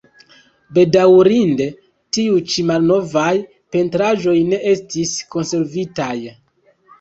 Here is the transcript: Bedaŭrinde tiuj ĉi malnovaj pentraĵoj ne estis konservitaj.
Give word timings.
Bedaŭrinde 0.75 1.67
tiuj 2.17 2.39
ĉi 2.53 2.65
malnovaj 2.69 3.29
pentraĵoj 3.77 4.35
ne 4.49 4.61
estis 4.73 5.13
konservitaj. 5.37 6.11